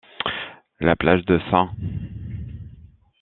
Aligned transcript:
La 0.79 0.95
plage 0.95 1.23
de 1.25 1.37
St. 1.37 1.69